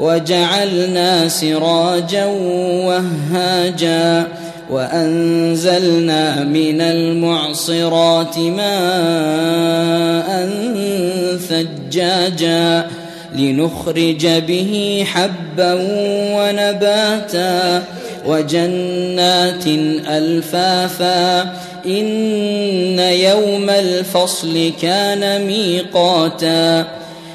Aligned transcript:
وجعلنا 0.00 1.28
سراجا 1.28 2.24
وهاجا 2.86 4.26
وأنزلنا 4.70 6.44
من 6.44 6.80
المعصرات 6.80 8.38
ماء 8.38 8.70
ثجاجا 11.48 12.86
لنخرج 13.36 14.26
به 14.26 15.04
حبا 15.12 15.78
ونباتا 16.34 17.82
وجنات 18.26 19.66
ألفافا 20.08 21.40
إن 21.86 22.98
يوم 22.98 23.70
الفصل 23.70 24.72
كان 24.82 25.46
ميقاتا 25.46 26.84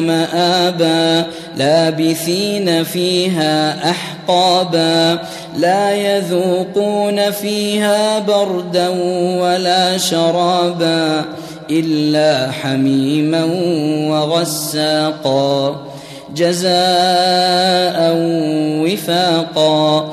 مآبا 0.00 1.24
لابثين 1.56 2.84
فيها 2.84 3.90
أحقابا. 3.90 5.18
لا 5.56 5.92
يذوقون 5.92 7.30
فيها 7.30 8.18
بردا 8.18 8.88
ولا 9.40 9.98
شرابا 9.98 11.24
إلا 11.70 12.52
حميما 12.52 13.44
وغساقا. 14.10 15.76
جزاء 16.34 18.14
وفاقا. 18.84 20.12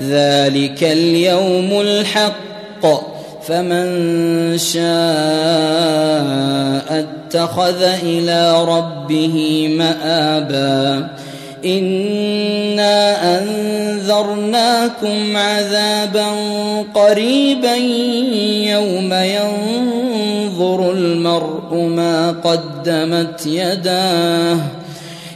ذلك 0.00 0.84
اليوم 0.84 1.80
الحق 1.80 2.86
فمن 3.46 4.58
شاء 4.58 4.78
اتخذ 6.90 7.82
إلى 7.82 8.64
ربه 8.64 9.68
مآبا 9.78 11.08
انا 11.64 13.38
انذرناكم 13.38 15.36
عذابا 15.36 16.26
قريبا 16.94 17.74
يوم 18.70 19.12
ينظر 19.12 20.92
المرء 20.92 21.74
ما 21.74 22.30
قدمت 22.30 23.46
يداه 23.46 24.58